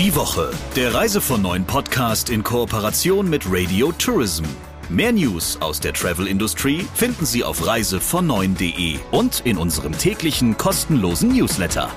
[0.00, 4.44] Die Woche, der Reise von neuen Podcast in Kooperation mit Radio Tourism.
[4.88, 11.36] Mehr News aus der Travel Industry finden Sie auf reisevon9.de und in unserem täglichen kostenlosen
[11.36, 11.90] Newsletter.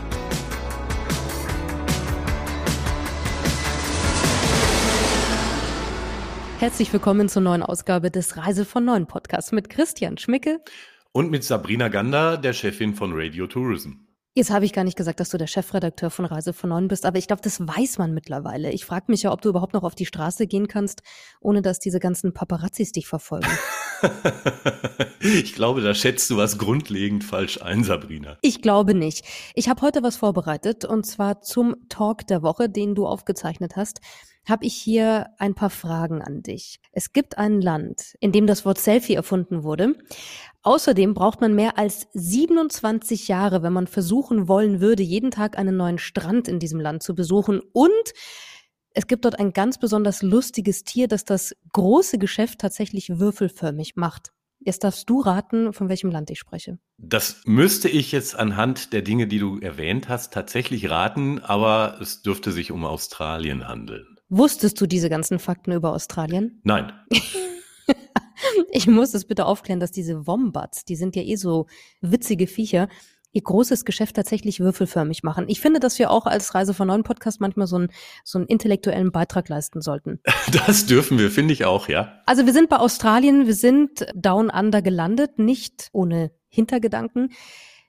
[6.59, 10.59] Herzlich willkommen zur neuen Ausgabe des Reise von Neuen Podcasts mit Christian Schmicke
[11.13, 13.91] und mit Sabrina Gander, der Chefin von Radio Tourism.
[14.35, 17.05] Jetzt habe ich gar nicht gesagt, dass du der Chefredakteur von Reise von Neuen bist,
[17.05, 18.71] aber ich glaube, das weiß man mittlerweile.
[18.71, 21.03] Ich frage mich ja, ob du überhaupt noch auf die Straße gehen kannst,
[21.39, 23.47] ohne dass diese ganzen Paparazzis dich verfolgen.
[25.19, 28.39] ich glaube, da schätzt du was grundlegend falsch ein, Sabrina.
[28.41, 29.23] Ich glaube nicht.
[29.53, 34.01] Ich habe heute was vorbereitet und zwar zum Talk der Woche, den du aufgezeichnet hast
[34.47, 36.79] habe ich hier ein paar Fragen an dich.
[36.91, 39.95] Es gibt ein Land, in dem das Wort Selfie erfunden wurde.
[40.63, 45.77] Außerdem braucht man mehr als 27 Jahre, wenn man versuchen wollen würde, jeden Tag einen
[45.77, 47.61] neuen Strand in diesem Land zu besuchen.
[47.73, 48.13] Und
[48.91, 54.31] es gibt dort ein ganz besonders lustiges Tier, das das große Geschäft tatsächlich würfelförmig macht.
[54.65, 56.77] Jetzt darfst du raten, von welchem Land ich spreche.
[56.97, 62.21] Das müsste ich jetzt anhand der Dinge, die du erwähnt hast, tatsächlich raten, aber es
[62.21, 64.12] dürfte sich um Australien handeln.
[64.35, 66.59] Wusstest du diese ganzen Fakten über Australien?
[66.63, 66.91] Nein.
[68.71, 71.67] ich muss es bitte aufklären, dass diese Wombats, die sind ja eh so
[72.01, 72.87] witzige Viecher,
[73.31, 75.45] ihr großes Geschäft tatsächlich würfelförmig machen.
[75.49, 77.89] Ich finde, dass wir auch als Reise von neuen Podcast manchmal so einen,
[78.23, 80.19] so einen intellektuellen Beitrag leisten sollten.
[80.65, 82.19] Das dürfen wir, finde ich auch, ja.
[82.25, 87.29] Also wir sind bei Australien, wir sind down under gelandet, nicht ohne Hintergedanken.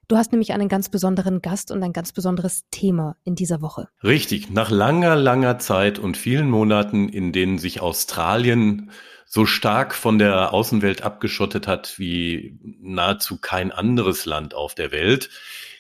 [0.08, 3.88] Du hast nämlich einen ganz besonderen Gast und ein ganz besonderes Thema in dieser Woche.
[4.02, 8.90] Richtig, nach langer, langer Zeit und vielen Monaten, in denen sich Australien
[9.26, 15.30] so stark von der Außenwelt abgeschottet hat wie nahezu kein anderes Land auf der Welt,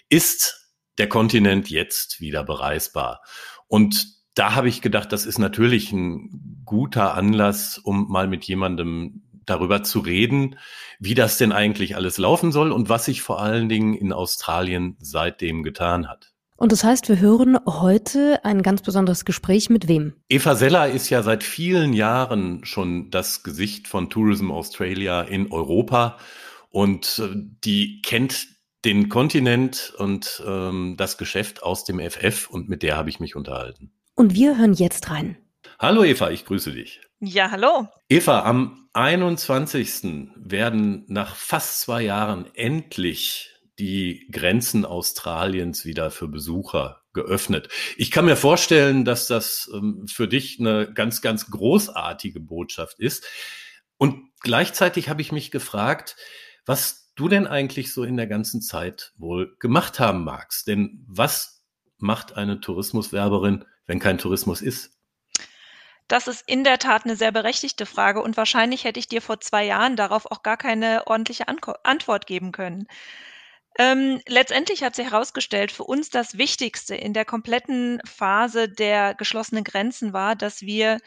[0.08, 3.22] ist der Kontinent jetzt wieder bereisbar.
[3.68, 9.23] Und da habe ich gedacht, das ist natürlich ein guter Anlass, um mal mit jemandem
[9.46, 10.56] darüber zu reden,
[10.98, 14.96] wie das denn eigentlich alles laufen soll und was sich vor allen Dingen in Australien
[15.00, 16.34] seitdem getan hat.
[16.56, 20.14] Und das heißt, wir hören heute ein ganz besonderes Gespräch mit wem?
[20.28, 26.16] Eva Seller ist ja seit vielen Jahren schon das Gesicht von Tourism Australia in Europa
[26.70, 28.46] und äh, die kennt
[28.84, 33.34] den Kontinent und ähm, das Geschäft aus dem FF und mit der habe ich mich
[33.34, 33.92] unterhalten.
[34.14, 35.36] Und wir hören jetzt rein.
[35.78, 37.00] Hallo Eva, ich grüße dich.
[37.26, 37.88] Ja, hallo.
[38.10, 40.30] Eva, am 21.
[40.36, 47.68] werden nach fast zwei Jahren endlich die Grenzen Australiens wieder für Besucher geöffnet.
[47.96, 53.24] Ich kann mir vorstellen, dass das ähm, für dich eine ganz, ganz großartige Botschaft ist.
[53.96, 56.16] Und gleichzeitig habe ich mich gefragt,
[56.66, 60.66] was du denn eigentlich so in der ganzen Zeit wohl gemacht haben magst.
[60.66, 61.64] Denn was
[61.96, 64.94] macht eine Tourismuswerberin, wenn kein Tourismus ist?
[66.08, 69.40] Das ist in der Tat eine sehr berechtigte Frage und wahrscheinlich hätte ich dir vor
[69.40, 72.86] zwei Jahren darauf auch gar keine ordentliche Anko Antwort geben können.
[73.78, 79.64] Ähm, letztendlich hat sich herausgestellt, für uns das Wichtigste in der kompletten Phase der geschlossenen
[79.64, 80.98] Grenzen war, dass wir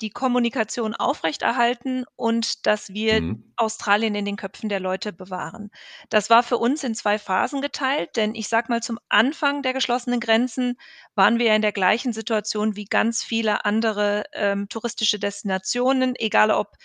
[0.00, 3.52] die Kommunikation aufrechterhalten und dass wir mhm.
[3.56, 5.70] Australien in den Köpfen der Leute bewahren.
[6.10, 9.72] Das war für uns in zwei Phasen geteilt, denn ich sag mal, zum Anfang der
[9.72, 10.78] geschlossenen Grenzen
[11.14, 16.50] waren wir ja in der gleichen Situation wie ganz viele andere ähm, touristische Destinationen, egal
[16.50, 16.76] ob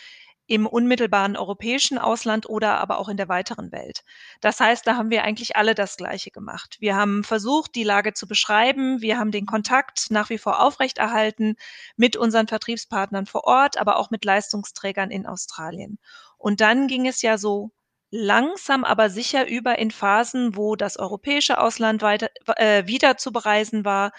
[0.47, 4.03] im unmittelbaren europäischen Ausland oder aber auch in der weiteren Welt.
[4.41, 6.77] Das heißt, da haben wir eigentlich alle das Gleiche gemacht.
[6.79, 9.01] Wir haben versucht, die Lage zu beschreiben.
[9.01, 11.55] Wir haben den Kontakt nach wie vor aufrechterhalten
[11.95, 15.99] mit unseren Vertriebspartnern vor Ort, aber auch mit Leistungsträgern in Australien.
[16.37, 17.71] Und dann ging es ja so
[18.11, 23.85] langsam aber sicher über in Phasen, wo das europäische Ausland weiter, äh, wieder zu bereisen
[23.85, 24.11] war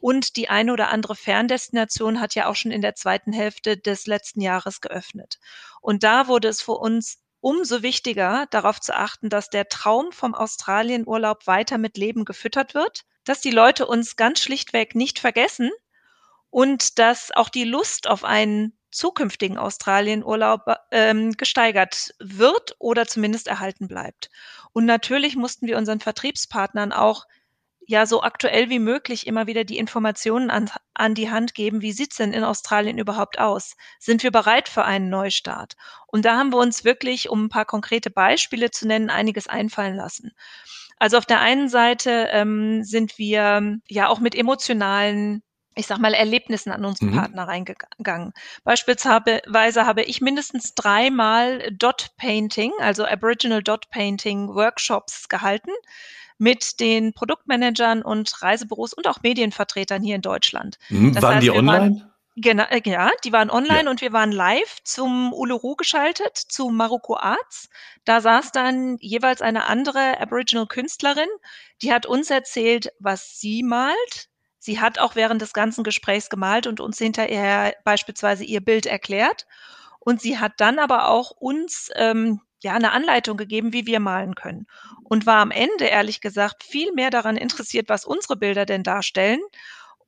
[0.00, 4.06] und die eine oder andere Ferndestination hat ja auch schon in der zweiten Hälfte des
[4.06, 5.38] letzten Jahres geöffnet.
[5.82, 10.34] Und da wurde es für uns umso wichtiger, darauf zu achten, dass der Traum vom
[10.34, 15.70] Australienurlaub weiter mit Leben gefüttert wird, dass die Leute uns ganz schlichtweg nicht vergessen
[16.50, 23.88] und dass auch die Lust auf einen zukünftigen Australienurlaub ähm, gesteigert wird oder zumindest erhalten
[23.88, 24.30] bleibt.
[24.72, 27.26] Und natürlich mussten wir unseren Vertriebspartnern auch
[27.90, 31.92] ja so aktuell wie möglich immer wieder die Informationen an, an die Hand geben, wie
[31.92, 33.76] sieht's denn in Australien überhaupt aus?
[33.98, 35.74] Sind wir bereit für einen Neustart?
[36.06, 39.96] Und da haben wir uns wirklich, um ein paar konkrete Beispiele zu nennen, einiges einfallen
[39.96, 40.30] lassen.
[40.98, 45.42] Also auf der einen Seite ähm, sind wir ja auch mit emotionalen
[45.74, 47.16] ich sag mal, Erlebnissen an unsere mhm.
[47.16, 48.32] Partner reingegangen.
[48.64, 55.70] Beispielsweise habe ich mindestens dreimal Dot Painting, also Aboriginal Dot Painting Workshops gehalten
[56.38, 60.78] mit den Produktmanagern und Reisebüros und auch Medienvertretern hier in Deutschland.
[60.88, 61.66] Hm, waren heißt, die online?
[61.66, 63.90] Waren, Genau, äh, ja, die waren online ja.
[63.90, 67.68] und wir waren live zum Uluru geschaltet, zu Marokko Arts.
[68.04, 71.28] Da saß dann jeweils eine andere Aboriginal Künstlerin,
[71.82, 74.29] die hat uns erzählt, was sie malt.
[74.60, 79.46] Sie hat auch während des ganzen Gesprächs gemalt und uns hinterher beispielsweise ihr Bild erklärt.
[79.98, 84.34] Und sie hat dann aber auch uns ähm, ja eine Anleitung gegeben, wie wir malen
[84.34, 84.66] können.
[85.02, 89.40] Und war am Ende, ehrlich gesagt, viel mehr daran interessiert, was unsere Bilder denn darstellen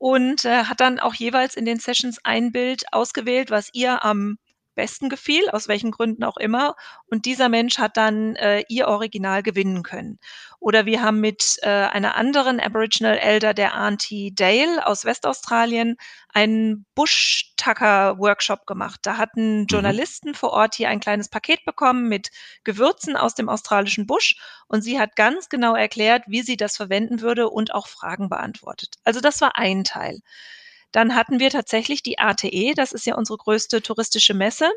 [0.03, 4.37] und äh, hat dann auch jeweils in den Sessions ein Bild ausgewählt, was ihr am
[4.75, 6.77] besten gefiel, aus welchen Gründen auch immer.
[7.07, 10.19] Und dieser Mensch hat dann äh, ihr Original gewinnen können.
[10.61, 15.97] Oder wir haben mit äh, einer anderen Aboriginal Elder, der Auntie Dale aus Westaustralien,
[16.33, 19.01] einen Bush-Tucker-Workshop gemacht.
[19.03, 19.67] Da hatten mhm.
[19.67, 22.31] Journalisten vor Ort hier ein kleines Paket bekommen mit
[22.65, 24.37] Gewürzen aus dem australischen Busch
[24.69, 28.97] und sie hat ganz genau erklärt, wie sie das verwenden würde und auch Fragen beantwortet.
[29.05, 30.21] Also das war ein Teil.
[30.93, 34.71] Dann hatten wir tatsächlich die ATE, das ist ja unsere größte touristische Messe.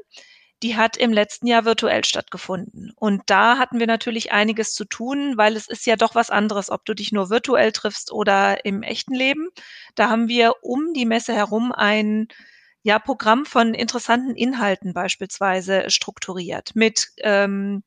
[0.63, 2.94] Die hat im letzten Jahr virtuell stattgefunden.
[2.95, 6.69] Und da hatten wir natürlich einiges zu tun, weil es ist ja doch was anderes,
[6.69, 9.50] ob du dich nur virtuell triffst oder im echten Leben.
[9.95, 12.29] Da haben wir um die Messe herum ein
[12.83, 17.83] ja, Programm von interessanten Inhalten beispielsweise strukturiert mit ähm,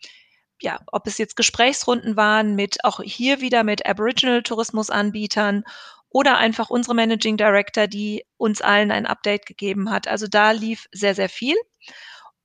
[0.61, 5.65] ja, ob es jetzt Gesprächsrunden waren mit auch hier wieder mit Aboriginal Tourismusanbietern
[6.11, 10.09] oder einfach unsere Managing Director, die uns allen ein Update gegeben hat.
[10.09, 11.57] Also da lief sehr, sehr viel.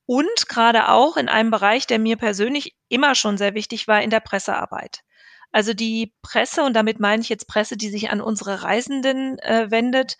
[0.06, 4.10] Und gerade auch in einem Bereich, der mir persönlich immer schon sehr wichtig war, in
[4.10, 5.00] der Pressearbeit.
[5.51, 9.69] Also die Presse, und damit meine ich jetzt Presse, die sich an unsere Reisenden äh,
[9.69, 10.18] wendet,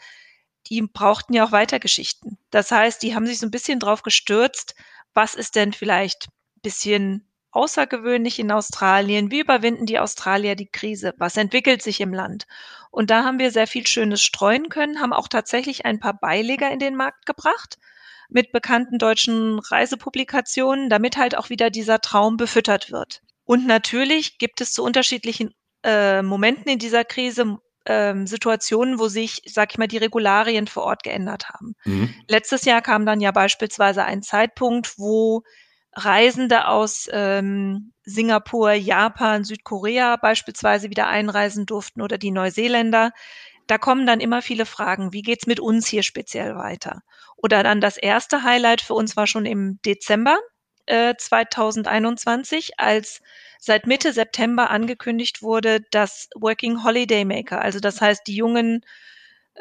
[0.68, 2.38] die brauchten ja auch weiter Geschichten.
[2.50, 4.76] Das heißt, die haben sich so ein bisschen drauf gestürzt,
[5.14, 9.32] was ist denn vielleicht ein bisschen außergewöhnlich in Australien?
[9.32, 11.14] Wie überwinden die Australier die Krise?
[11.18, 12.46] Was entwickelt sich im Land?
[12.92, 16.70] Und da haben wir sehr viel Schönes streuen können, haben auch tatsächlich ein paar Beileger
[16.70, 17.78] in den Markt gebracht
[18.30, 23.22] mit bekannten deutschen Reisepublikationen, damit halt auch wieder dieser Traum befüttert wird.
[23.46, 25.54] Und natürlich gibt es zu unterschiedlichen
[25.84, 30.84] äh, Momenten in dieser Krise ähm, Situationen, wo sich, sag ich mal, die Regularien vor
[30.84, 31.76] Ort geändert haben.
[31.84, 32.14] Mhm.
[32.28, 35.44] Letztes Jahr kam dann ja beispielsweise ein Zeitpunkt, wo
[35.96, 43.12] Reisende aus ähm, Singapur, Japan, Südkorea beispielsweise wieder einreisen durften oder die Neuseeländer.
[43.68, 47.02] Da kommen dann immer viele Fragen, wie geht's mit uns hier speziell weiter?
[47.38, 50.38] Oder dann das erste Highlight für uns war schon im Dezember
[50.86, 53.22] äh, 2021, als
[53.60, 58.82] seit Mitte September angekündigt wurde, dass Working Holiday Maker, also das heißt die jungen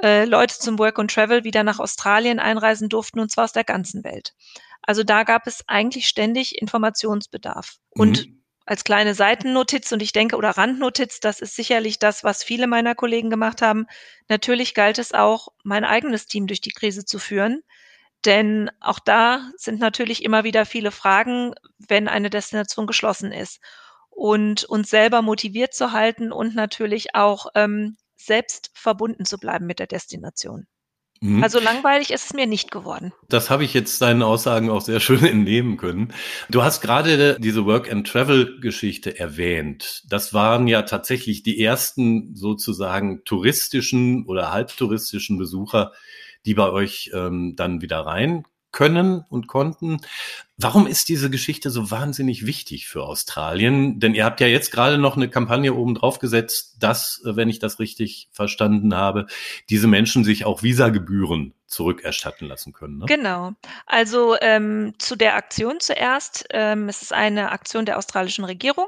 [0.02, 3.64] äh, Leute zum Work and Travel wieder nach Australien einreisen durften und zwar aus der
[3.64, 4.34] ganzen Welt.
[4.82, 7.76] Also da gab es eigentlich ständig Informationsbedarf.
[7.90, 8.42] Und mhm.
[8.66, 12.94] als kleine Seitennotiz und ich denke, oder Randnotiz, das ist sicherlich das, was viele meiner
[12.94, 13.86] Kollegen gemacht haben.
[14.28, 17.62] Natürlich galt es auch, mein eigenes Team durch die Krise zu führen.
[18.24, 23.60] Denn auch da sind natürlich immer wieder viele Fragen, wenn eine Destination geschlossen ist.
[24.10, 29.78] Und uns selber motiviert zu halten und natürlich auch ähm, selbst verbunden zu bleiben mit
[29.78, 30.66] der Destination.
[31.22, 31.42] Mhm.
[31.42, 33.12] Also langweilig ist es mir nicht geworden.
[33.28, 36.12] Das habe ich jetzt deinen Aussagen auch sehr schön entnehmen können.
[36.50, 40.02] Du hast gerade diese Work-and-Travel-Geschichte erwähnt.
[40.08, 45.92] Das waren ja tatsächlich die ersten sozusagen touristischen oder halbtouristischen Besucher,
[46.44, 50.00] die bei euch ähm, dann wieder rein können und konnten.
[50.56, 54.00] Warum ist diese Geschichte so wahnsinnig wichtig für Australien?
[54.00, 57.48] Denn ihr habt ja jetzt gerade noch eine Kampagne oben drauf gesetzt, dass, äh, wenn
[57.48, 59.26] ich das richtig verstanden habe,
[59.68, 62.98] diese Menschen sich auch Visagebühren zurückerstatten lassen können.
[62.98, 63.06] Ne?
[63.06, 63.52] Genau.
[63.86, 66.46] Also ähm, zu der Aktion zuerst.
[66.50, 68.86] Ähm, es ist eine Aktion der australischen Regierung.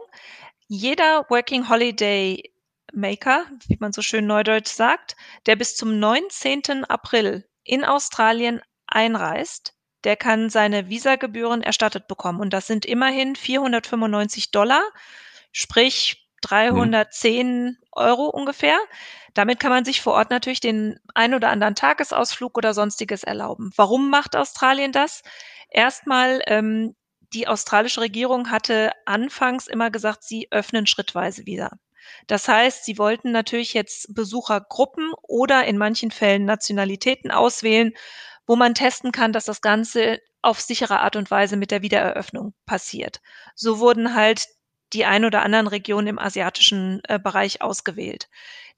[0.67, 2.50] Jeder Working Holiday
[2.93, 6.85] Maker, wie man so schön neudeutsch sagt, der bis zum 19.
[6.85, 9.74] April in Australien einreist,
[10.04, 12.40] der kann seine Visagebühren erstattet bekommen.
[12.40, 14.82] Und das sind immerhin 495 Dollar,
[15.52, 17.76] sprich 310 mhm.
[17.92, 18.78] Euro ungefähr.
[19.32, 23.73] Damit kann man sich vor Ort natürlich den ein oder anderen Tagesausflug oder sonstiges erlauben.
[23.76, 25.23] Warum macht Australien das?
[25.70, 26.94] Erstmal, ähm,
[27.32, 31.78] die australische Regierung hatte anfangs immer gesagt, sie öffnen schrittweise wieder.
[32.26, 37.92] Das heißt, sie wollten natürlich jetzt Besuchergruppen oder in manchen Fällen Nationalitäten auswählen,
[38.47, 42.55] wo man testen kann, dass das Ganze auf sichere Art und Weise mit der Wiedereröffnung
[42.67, 43.21] passiert.
[43.55, 44.47] So wurden halt
[44.93, 48.29] die ein oder anderen Regionen im asiatischen äh, Bereich ausgewählt.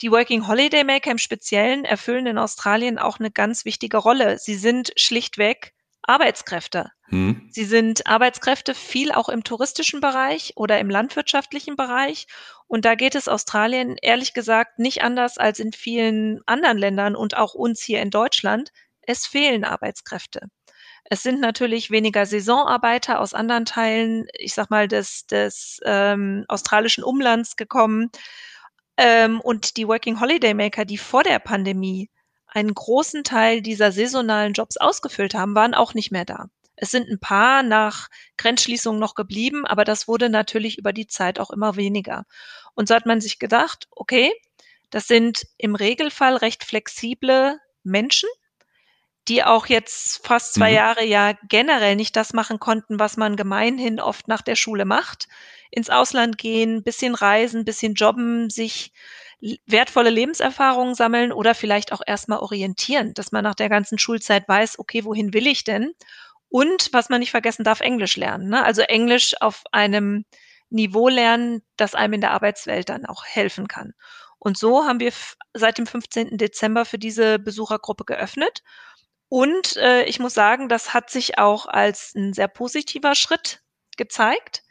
[0.00, 4.38] Die Working Holiday Maker im Speziellen erfüllen in Australien auch eine ganz wichtige Rolle.
[4.38, 6.92] Sie sind schlichtweg Arbeitskräfte.
[7.08, 7.48] Hm.
[7.50, 12.26] Sie sind Arbeitskräfte viel auch im touristischen Bereich oder im landwirtschaftlichen Bereich.
[12.68, 17.36] Und da geht es Australien ehrlich gesagt nicht anders als in vielen anderen Ländern und
[17.36, 18.72] auch uns hier in Deutschland.
[19.06, 20.48] Es fehlen Arbeitskräfte.
[21.08, 27.04] Es sind natürlich weniger Saisonarbeiter aus anderen Teilen, ich sag mal, des, des ähm, australischen
[27.04, 28.10] Umlands gekommen.
[28.96, 32.10] Ähm, und die Working Holiday Maker, die vor der Pandemie
[32.46, 36.46] einen großen Teil dieser saisonalen Jobs ausgefüllt haben, waren auch nicht mehr da.
[36.74, 41.38] Es sind ein paar nach Grenzschließungen noch geblieben, aber das wurde natürlich über die Zeit
[41.38, 42.24] auch immer weniger.
[42.74, 44.32] Und so hat man sich gedacht, okay,
[44.90, 48.28] das sind im Regelfall recht flexible Menschen,
[49.28, 50.76] die auch jetzt fast zwei mhm.
[50.76, 55.28] Jahre ja generell nicht das machen konnten, was man gemeinhin oft nach der Schule macht.
[55.70, 58.92] Ins Ausland gehen, bisschen reisen, bisschen jobben, sich
[59.66, 64.78] wertvolle Lebenserfahrungen sammeln oder vielleicht auch erstmal orientieren, dass man nach der ganzen Schulzeit weiß,
[64.78, 65.92] okay, wohin will ich denn?
[66.48, 68.48] Und was man nicht vergessen darf, Englisch lernen.
[68.48, 68.64] Ne?
[68.64, 70.24] Also Englisch auf einem
[70.70, 73.92] Niveau lernen, das einem in der Arbeitswelt dann auch helfen kann.
[74.38, 75.12] Und so haben wir
[75.54, 76.38] seit dem 15.
[76.38, 78.62] Dezember für diese Besuchergruppe geöffnet.
[79.28, 83.62] Und äh, ich muss sagen, das hat sich auch als ein sehr positiver Schritt
[83.96, 84.62] gezeigt,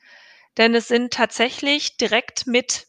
[0.58, 2.88] denn es sind tatsächlich direkt mit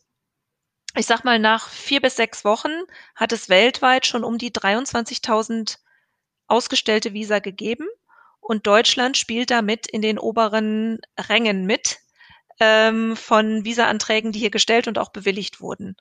[0.96, 2.72] ich sag mal, nach vier bis sechs Wochen
[3.14, 5.78] hat es weltweit schon um die 23.000
[6.46, 7.86] ausgestellte Visa gegeben.
[8.40, 11.98] Und Deutschland spielt damit in den oberen Rängen mit
[12.60, 15.96] ähm, von Visa-Anträgen, die hier gestellt und auch bewilligt wurden.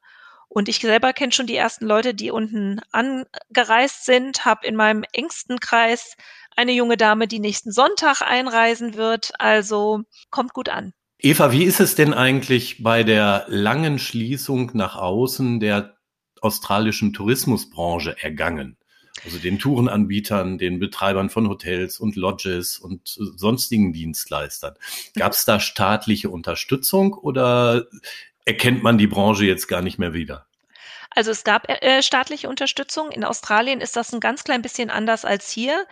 [0.56, 5.04] Und ich selber kenne schon die ersten Leute, die unten angereist sind, habe in meinem
[5.12, 6.16] engsten Kreis
[6.56, 9.34] eine junge Dame, die nächsten Sonntag einreisen wird.
[9.38, 10.94] Also kommt gut an.
[11.20, 15.98] Eva, wie ist es denn eigentlich bei der langen Schließung nach außen der
[16.40, 18.78] australischen Tourismusbranche ergangen?
[19.26, 24.76] Also den Tourenanbietern, den Betreibern von Hotels und Lodges und sonstigen Dienstleistern.
[25.16, 27.88] Gab es da staatliche Unterstützung oder
[28.46, 30.48] erkennt man die Branche jetzt gar nicht mehr wieder?
[31.10, 33.12] Also es gab äh, staatliche Unterstützung.
[33.12, 35.86] In Australien ist das ein ganz klein bisschen anders als hier.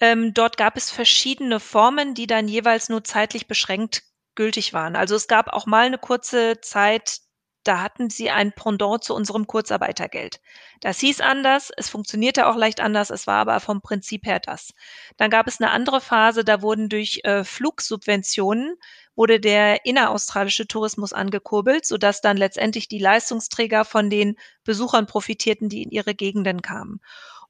[0.00, 4.02] Ähm, dort gab es verschiedene Formen, die dann jeweils nur zeitlich beschränkt
[4.34, 4.96] gültig waren.
[4.96, 7.20] Also es gab auch mal eine kurze Zeit,
[7.64, 10.40] da hatten sie ein Pendant zu unserem Kurzarbeitergeld.
[10.80, 14.72] Das hieß anders, es funktionierte auch leicht anders, es war aber vom Prinzip her das.
[15.16, 18.76] Dann gab es eine andere Phase, da wurden durch äh, Flugsubventionen
[19.16, 25.82] wurde der inneraustralische Tourismus angekurbelt, sodass dann letztendlich die Leistungsträger von den Besuchern profitierten, die
[25.82, 27.00] in ihre Gegenden kamen.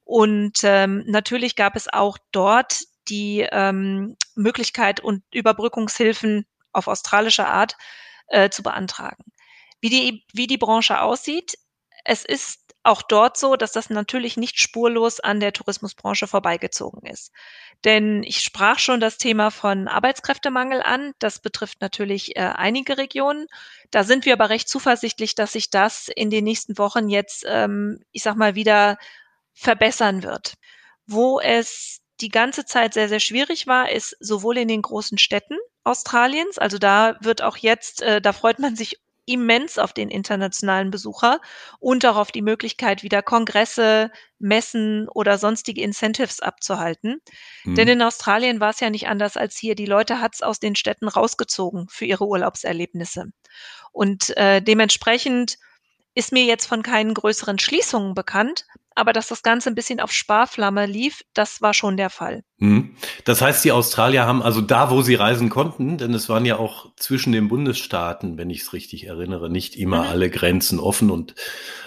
[0.05, 7.77] Und ähm, natürlich gab es auch dort die ähm, Möglichkeit und Überbrückungshilfen auf australische Art
[8.29, 9.25] äh, zu beantragen.
[9.81, 11.59] Wie die, wie die Branche aussieht,
[12.05, 17.33] es ist auch dort so, dass das natürlich nicht spurlos an der Tourismusbranche vorbeigezogen ist.
[17.85, 21.13] Denn ich sprach schon das Thema von Arbeitskräftemangel an.
[21.19, 23.47] Das betrifft natürlich äh, einige Regionen.
[23.91, 28.01] Da sind wir aber recht zuversichtlich, dass sich das in den nächsten Wochen jetzt, ähm,
[28.13, 28.97] ich sag mal, wieder
[29.53, 30.55] verbessern wird.
[31.07, 35.57] Wo es die ganze Zeit sehr, sehr schwierig war, ist sowohl in den großen Städten
[35.85, 40.91] Australiens, also da wird auch jetzt, äh, da freut man sich immens auf den internationalen
[40.91, 41.41] Besucher
[41.79, 47.21] und auch auf die Möglichkeit, wieder Kongresse, Messen oder sonstige Incentives abzuhalten.
[47.65, 47.75] Mhm.
[47.75, 49.75] Denn in Australien war es ja nicht anders als hier.
[49.75, 53.27] Die Leute hat es aus den Städten rausgezogen für ihre Urlaubserlebnisse.
[53.93, 55.59] Und äh, dementsprechend
[56.15, 58.67] ist mir jetzt von keinen größeren Schließungen bekannt,
[58.97, 62.43] aber dass das Ganze ein bisschen auf Sparflamme lief, das war schon der Fall.
[62.59, 62.97] Hm.
[63.25, 66.57] Das heißt, die Australier haben also da, wo sie reisen konnten, denn es waren ja
[66.57, 70.09] auch zwischen den Bundesstaaten, wenn ich es richtig erinnere, nicht immer mhm.
[70.09, 71.35] alle Grenzen offen und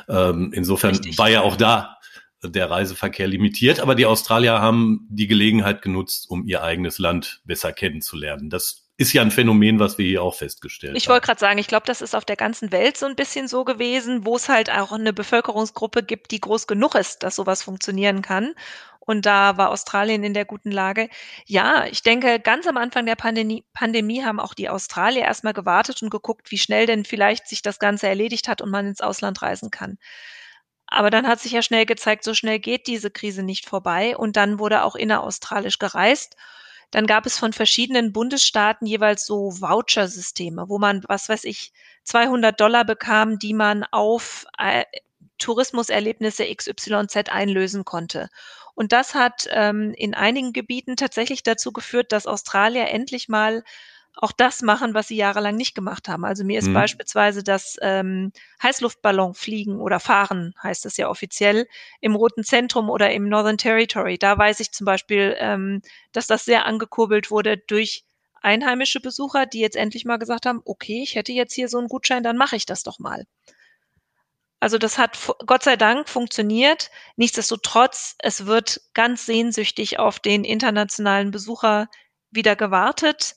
[0.08, 1.18] ähm, insofern richtig.
[1.18, 1.98] war ja auch da
[2.42, 7.74] der Reiseverkehr limitiert, aber die Australier haben die Gelegenheit genutzt, um ihr eigenes Land besser
[7.74, 8.50] kennenzulernen.
[8.50, 10.98] Das ist ja ein Phänomen, was wir hier auch festgestellt ich haben.
[10.98, 13.48] Ich wollte gerade sagen, ich glaube, das ist auf der ganzen Welt so ein bisschen
[13.48, 17.64] so gewesen, wo es halt auch eine Bevölkerungsgruppe gibt, die groß genug ist, dass sowas
[17.64, 18.54] funktionieren kann.
[19.00, 21.08] Und da war Australien in der guten Lage.
[21.46, 26.04] Ja, ich denke, ganz am Anfang der Pandemie, Pandemie haben auch die Australier erstmal gewartet
[26.04, 29.42] und geguckt, wie schnell denn vielleicht sich das Ganze erledigt hat und man ins Ausland
[29.42, 29.98] reisen kann.
[30.88, 34.18] Aber dann hat sich ja schnell gezeigt, so schnell geht diese Krise nicht vorbei.
[34.18, 36.36] Und dann wurde auch inneraustralisch gereist.
[36.92, 41.72] Dann gab es von verschiedenen Bundesstaaten jeweils so Voucher-Systeme, wo man, was weiß ich,
[42.04, 44.86] 200 Dollar bekam, die man auf äh,
[45.38, 48.30] Tourismuserlebnisse XYZ einlösen konnte.
[48.76, 53.64] Und das hat ähm, in einigen Gebieten tatsächlich dazu geführt, dass Australier endlich mal
[54.22, 56.26] auch das machen, was sie jahrelang nicht gemacht haben.
[56.26, 56.74] Also mir ist Mhm.
[56.74, 61.68] beispielsweise das ähm, Heißluftballon fliegen oder fahren, heißt es ja offiziell,
[62.02, 64.18] im Roten Zentrum oder im Northern Territory.
[64.18, 68.04] Da weiß ich zum Beispiel, ähm, dass das sehr angekurbelt wurde durch
[68.42, 71.88] einheimische Besucher, die jetzt endlich mal gesagt haben, okay, ich hätte jetzt hier so einen
[71.88, 73.26] Gutschein, dann mache ich das doch mal.
[74.62, 76.92] Also das hat Gott sei Dank funktioniert.
[77.16, 81.88] Nichtsdestotrotz, es wird ganz sehnsüchtig auf den internationalen Besucher
[82.32, 83.36] wieder gewartet.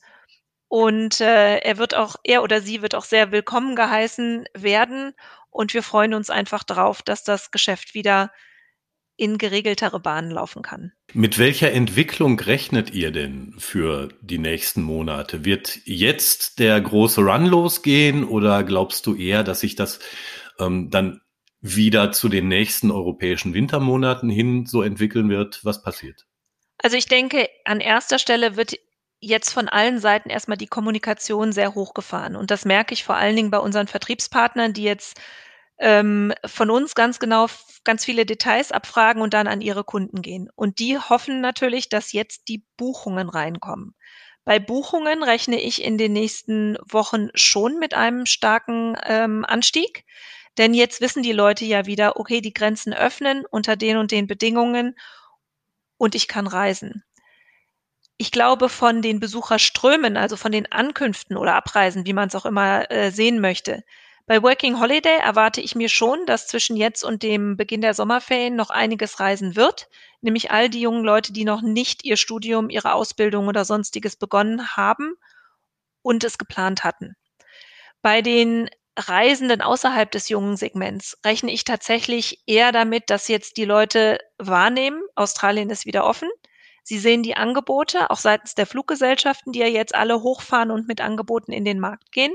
[0.75, 5.13] Und äh, er wird auch, er oder sie wird auch sehr willkommen geheißen werden.
[5.51, 8.31] Und wir freuen uns einfach darauf, dass das Geschäft wieder
[9.15, 10.91] in geregeltere Bahnen laufen kann.
[11.13, 15.45] Mit welcher Entwicklung rechnet ihr denn für die nächsten Monate?
[15.45, 19.99] Wird jetzt der große Run losgehen oder glaubst du eher, dass sich das
[20.57, 21.21] ähm, dann
[21.61, 25.63] wieder zu den nächsten europäischen Wintermonaten hin so entwickeln wird?
[25.63, 26.25] Was passiert?
[26.79, 28.73] Also ich denke, an erster Stelle wird
[29.23, 32.35] jetzt von allen Seiten erstmal die Kommunikation sehr hochgefahren.
[32.35, 35.19] Und das merke ich vor allen Dingen bei unseren Vertriebspartnern, die jetzt
[35.79, 37.47] ähm, von uns ganz genau
[37.83, 40.49] ganz viele Details abfragen und dann an ihre Kunden gehen.
[40.55, 43.95] Und die hoffen natürlich, dass jetzt die Buchungen reinkommen.
[44.45, 50.05] Bei Buchungen rechne ich in den nächsten Wochen schon mit einem starken ähm, Anstieg.
[50.57, 54.27] Denn jetzt wissen die Leute ja wieder, okay, die Grenzen öffnen unter den und den
[54.27, 54.95] Bedingungen
[55.97, 57.03] und ich kann reisen.
[58.17, 62.45] Ich glaube, von den Besucherströmen, also von den Ankünften oder Abreisen, wie man es auch
[62.45, 63.83] immer äh, sehen möchte,
[64.25, 68.55] bei Working Holiday erwarte ich mir schon, dass zwischen jetzt und dem Beginn der Sommerferien
[68.55, 69.89] noch einiges reisen wird,
[70.21, 74.77] nämlich all die jungen Leute, die noch nicht ihr Studium, ihre Ausbildung oder sonstiges begonnen
[74.77, 75.15] haben
[76.01, 77.15] und es geplant hatten.
[78.01, 83.65] Bei den Reisenden außerhalb des jungen Segments rechne ich tatsächlich eher damit, dass jetzt die
[83.65, 86.29] Leute wahrnehmen, Australien ist wieder offen.
[86.83, 91.01] Sie sehen die Angebote, auch seitens der Fluggesellschaften, die ja jetzt alle hochfahren und mit
[91.01, 92.33] Angeboten in den Markt gehen.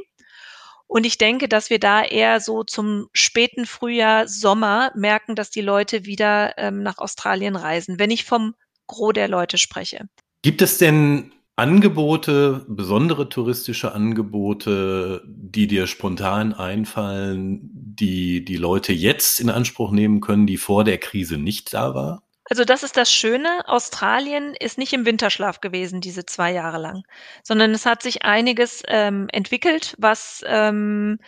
[0.87, 5.61] Und ich denke, dass wir da eher so zum späten Frühjahr, Sommer merken, dass die
[5.61, 8.55] Leute wieder ähm, nach Australien reisen, wenn ich vom
[8.87, 10.09] Gros der Leute spreche.
[10.41, 19.41] Gibt es denn Angebote, besondere touristische Angebote, die dir spontan einfallen, die die Leute jetzt
[19.41, 22.23] in Anspruch nehmen können, die vor der Krise nicht da war?
[22.49, 23.63] Also das ist das Schöne.
[23.67, 27.05] Australien ist nicht im Winterschlaf gewesen, diese zwei Jahre lang,
[27.43, 31.19] sondern es hat sich einiges ähm, entwickelt, was ähm,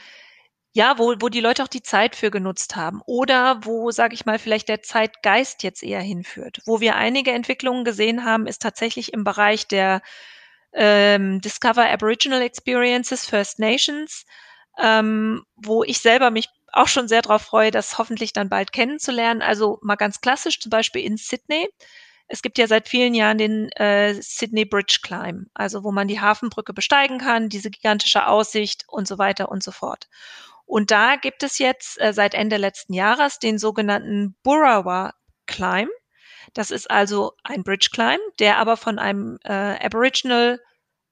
[0.73, 4.25] ja, wo, wo die Leute auch die Zeit für genutzt haben oder wo, sage ich
[4.25, 6.59] mal, vielleicht der Zeitgeist jetzt eher hinführt.
[6.65, 10.01] Wo wir einige Entwicklungen gesehen haben, ist tatsächlich im Bereich der
[10.73, 14.25] ähm, Discover Aboriginal Experiences, First Nations,
[14.81, 19.43] ähm, wo ich selber mich auch schon sehr darauf freue, das hoffentlich dann bald kennenzulernen.
[19.43, 21.69] Also mal ganz klassisch, zum Beispiel in Sydney.
[22.29, 26.21] Es gibt ja seit vielen Jahren den äh, Sydney Bridge Climb, also wo man die
[26.21, 30.09] Hafenbrücke besteigen kann, diese gigantische Aussicht und so weiter und so fort.
[30.65, 35.15] Und da gibt es jetzt äh, seit Ende letzten Jahres den sogenannten Burrawa
[35.47, 35.91] Climb.
[36.55, 39.53] Das ist also ein Bridge Climb, der aber von einem äh,
[39.85, 40.61] Aboriginal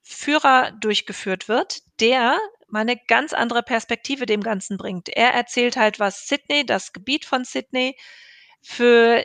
[0.03, 2.39] Führer durchgeführt wird, der
[2.71, 5.09] mal eine ganz andere Perspektive dem Ganzen bringt.
[5.09, 7.97] Er erzählt halt, was Sydney, das Gebiet von Sydney,
[8.63, 9.25] für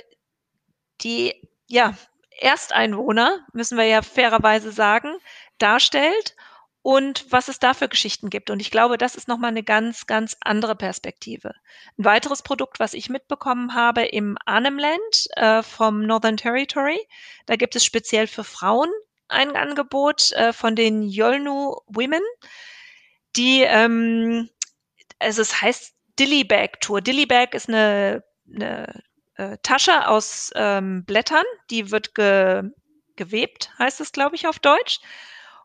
[1.02, 1.34] die
[1.68, 1.96] ja,
[2.40, 5.16] Ersteinwohner, müssen wir ja fairerweise sagen,
[5.58, 6.36] darstellt
[6.82, 8.50] und was es da für Geschichten gibt.
[8.50, 11.56] Und ich glaube, das ist nochmal eine ganz, ganz andere Perspektive.
[11.98, 17.00] Ein weiteres Produkt, was ich mitbekommen habe im Arnhem-Land äh, vom Northern Territory,
[17.46, 18.90] da gibt es speziell für Frauen
[19.30, 22.22] ein Angebot äh, von den Yolnu Women,
[23.36, 24.50] die, ähm,
[25.20, 27.02] also es heißt Dillybag Tour.
[27.02, 29.04] Dillybag ist eine, eine
[29.36, 32.64] äh, Tasche aus ähm, Blättern, die wird ge,
[33.16, 35.00] gewebt, heißt es, glaube ich, auf Deutsch.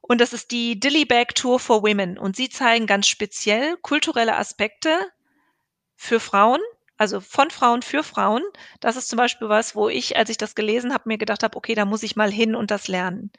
[0.01, 2.19] Und das ist die Dillybag Tour for Women.
[2.19, 4.99] Und sie zeigen ganz speziell kulturelle Aspekte
[5.97, 6.61] für Frauen,
[6.97, 8.43] also von Frauen für Frauen.
[8.81, 11.57] Das ist zum Beispiel was, wo ich, als ich das gelesen habe, mir gedacht habe,
[11.57, 13.31] okay, da muss ich mal hin und das lernen.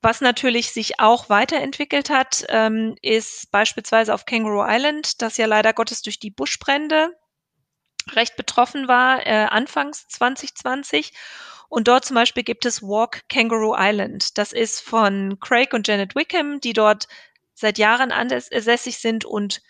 [0.00, 5.72] Was natürlich sich auch weiterentwickelt hat, ähm, ist beispielsweise auf Kangaroo Island, das ja leider
[5.72, 7.16] Gottes durch die Buschbrände
[8.12, 11.12] recht betroffen war, äh, anfangs 2020.
[11.68, 14.38] Und dort zum Beispiel gibt es Walk Kangaroo Island.
[14.38, 17.08] Das ist von Craig und Janet Wickham, die dort
[17.54, 19.60] seit Jahren ansässig sind und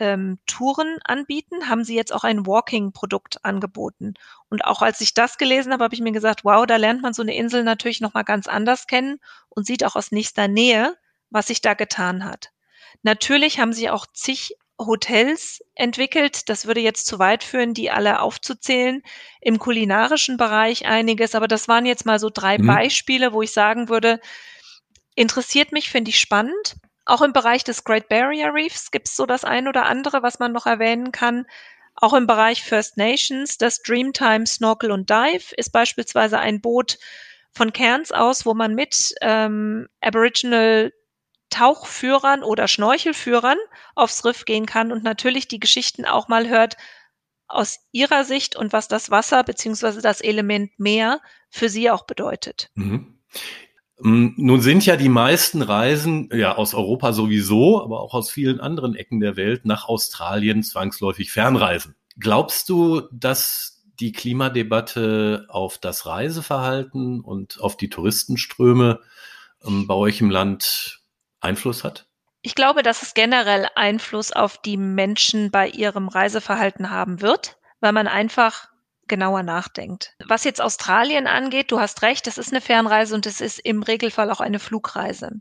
[0.00, 4.14] ähm, Touren anbieten, haben sie jetzt auch ein Walking-Produkt angeboten.
[4.48, 7.12] Und auch als ich das gelesen habe, habe ich mir gesagt, wow, da lernt man
[7.12, 10.96] so eine Insel natürlich nochmal ganz anders kennen und sieht auch aus nächster Nähe,
[11.30, 12.50] was sich da getan hat.
[13.02, 16.48] Natürlich haben sie auch zig Hotels entwickelt.
[16.48, 19.02] Das würde jetzt zu weit führen, die alle aufzuzählen.
[19.40, 22.66] Im kulinarischen Bereich einiges, aber das waren jetzt mal so drei Mhm.
[22.66, 24.20] Beispiele, wo ich sagen würde,
[25.14, 26.76] Interessiert mich, finde ich spannend.
[27.10, 30.38] Auch im Bereich des Great Barrier Reefs gibt es so das ein oder andere, was
[30.38, 31.44] man noch erwähnen kann.
[31.96, 36.98] Auch im Bereich First Nations, das Dreamtime Snorkel und Dive ist beispielsweise ein Boot
[37.50, 40.92] von Cairns aus, wo man mit ähm, Aboriginal
[41.50, 43.58] Tauchführern oder Schnorchelführern
[43.96, 46.76] aufs Riff gehen kann und natürlich die Geschichten auch mal hört
[47.48, 52.70] aus ihrer Sicht und was das Wasser beziehungsweise das Element Meer für sie auch bedeutet.
[52.74, 53.18] Mhm.
[54.02, 58.94] Nun sind ja die meisten Reisen ja aus Europa sowieso, aber auch aus vielen anderen
[58.94, 61.94] Ecken der Welt nach Australien zwangsläufig Fernreisen.
[62.18, 69.00] Glaubst du, dass die Klimadebatte auf das Reiseverhalten und auf die Touristenströme
[69.64, 71.02] ähm, bei euch im Land
[71.40, 72.06] Einfluss hat?
[72.42, 77.92] Ich glaube, dass es generell Einfluss auf die Menschen bei ihrem Reiseverhalten haben wird, weil
[77.92, 78.69] man einfach
[79.10, 80.14] genauer nachdenkt.
[80.26, 83.82] Was jetzt Australien angeht, du hast recht, es ist eine Fernreise und es ist im
[83.82, 85.32] Regelfall auch eine Flugreise.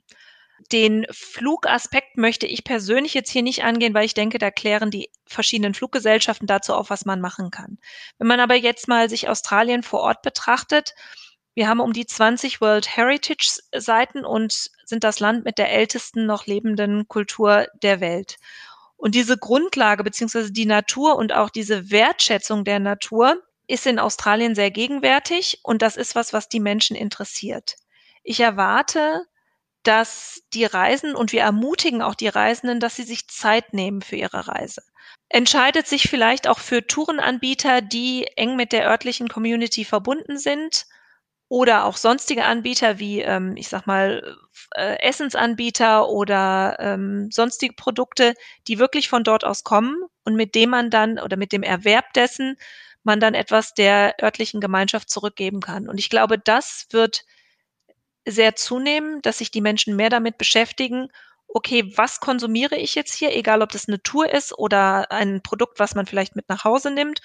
[0.74, 5.10] Den Flugaspekt möchte ich persönlich jetzt hier nicht angehen, weil ich denke, da klären die
[5.26, 7.78] verschiedenen Fluggesellschaften dazu auf, was man machen kann.
[8.18, 10.96] Wenn man aber jetzt mal sich Australien vor Ort betrachtet,
[11.54, 16.26] wir haben um die 20 World Heritage Seiten und sind das Land mit der ältesten
[16.26, 18.38] noch lebenden Kultur der Welt.
[18.98, 24.56] Und diese Grundlage beziehungsweise die Natur und auch diese Wertschätzung der Natur ist in Australien
[24.56, 27.76] sehr gegenwärtig und das ist was, was die Menschen interessiert.
[28.24, 29.26] Ich erwarte,
[29.84, 34.16] dass die Reisen und wir ermutigen auch die Reisenden, dass sie sich Zeit nehmen für
[34.16, 34.82] ihre Reise.
[35.30, 40.86] Entscheidet sich vielleicht auch für Tourenanbieter, die eng mit der örtlichen Community verbunden sind
[41.48, 44.36] oder auch sonstige Anbieter wie, ähm, ich sag mal,
[44.76, 48.34] äh, Essensanbieter oder ähm, sonstige Produkte,
[48.68, 52.14] die wirklich von dort aus kommen und mit dem man dann oder mit dem Erwerb
[52.14, 52.58] dessen
[53.04, 55.88] man dann etwas der örtlichen Gemeinschaft zurückgeben kann.
[55.88, 57.24] Und ich glaube, das wird
[58.26, 61.10] sehr zunehmen, dass sich die Menschen mehr damit beschäftigen,
[61.48, 65.80] okay, was konsumiere ich jetzt hier, egal ob das eine Tour ist oder ein Produkt,
[65.80, 67.22] was man vielleicht mit nach Hause nimmt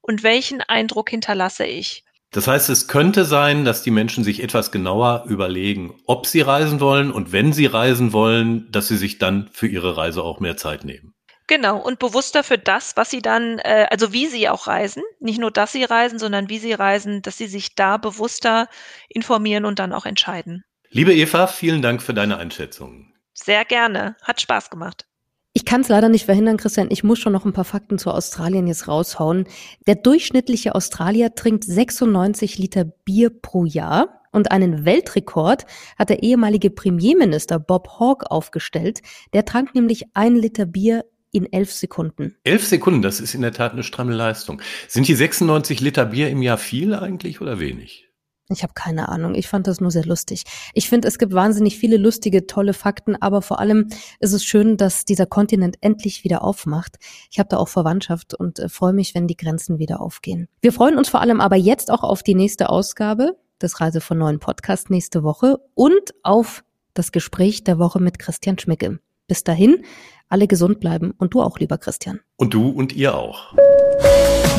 [0.00, 2.04] und welchen Eindruck hinterlasse ich.
[2.30, 6.80] Das heißt, es könnte sein, dass die Menschen sich etwas genauer überlegen, ob sie reisen
[6.80, 10.56] wollen und wenn sie reisen wollen, dass sie sich dann für ihre Reise auch mehr
[10.56, 11.14] Zeit nehmen.
[11.46, 15.38] Genau, und bewusster für das, was sie dann, äh, also wie sie auch reisen, nicht
[15.38, 18.68] nur, dass sie reisen, sondern wie sie reisen, dass sie sich da bewusster
[19.08, 20.64] informieren und dann auch entscheiden.
[20.88, 23.12] Liebe Eva, vielen Dank für deine Einschätzung.
[23.34, 25.06] Sehr gerne, hat Spaß gemacht.
[25.52, 26.88] Ich kann es leider nicht verhindern, Christian.
[26.90, 29.46] Ich muss schon noch ein paar Fakten zu Australien jetzt raushauen.
[29.86, 34.20] Der durchschnittliche Australier trinkt 96 Liter Bier pro Jahr.
[34.32, 35.64] Und einen Weltrekord
[35.96, 39.00] hat der ehemalige Premierminister Bob Hawke aufgestellt.
[39.32, 42.36] Der trank nämlich ein Liter Bier in elf Sekunden.
[42.44, 44.62] Elf Sekunden, das ist in der Tat eine stramme Leistung.
[44.88, 48.08] Sind die 96 Liter Bier im Jahr viel eigentlich oder wenig?
[48.50, 49.34] Ich habe keine Ahnung.
[49.34, 50.44] Ich fand das nur sehr lustig.
[50.74, 53.88] Ich finde, es gibt wahnsinnig viele lustige, tolle Fakten, aber vor allem
[54.20, 56.96] ist es schön, dass dieser Kontinent endlich wieder aufmacht.
[57.30, 60.48] Ich habe da auch Verwandtschaft und äh, freue mich, wenn die Grenzen wieder aufgehen.
[60.60, 64.18] Wir freuen uns vor allem aber jetzt auch auf die nächste Ausgabe des Reise von
[64.18, 69.00] neuen Podcast nächste Woche und auf das Gespräch der Woche mit Christian Schmicke.
[69.26, 69.82] Bis dahin,
[70.28, 72.20] alle gesund bleiben und du auch, lieber Christian.
[72.36, 73.54] Und du und ihr auch.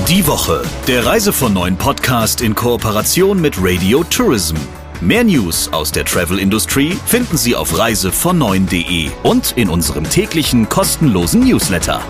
[0.09, 4.55] Die Woche, der Reise von neuen Podcast in Kooperation mit Radio Tourism.
[5.01, 11.41] Mehr News aus der Travel Industry finden Sie auf reisevon und in unserem täglichen kostenlosen
[11.41, 12.01] Newsletter.